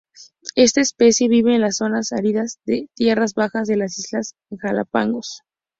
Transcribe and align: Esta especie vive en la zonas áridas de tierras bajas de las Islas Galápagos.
Esta 0.55 0.81
especie 0.81 1.29
vive 1.29 1.53
en 1.53 1.61
la 1.61 1.71
zonas 1.71 2.11
áridas 2.11 2.57
de 2.65 2.89
tierras 2.95 3.35
bajas 3.35 3.67
de 3.67 3.77
las 3.77 3.99
Islas 3.99 4.33
Galápagos. 4.49 5.43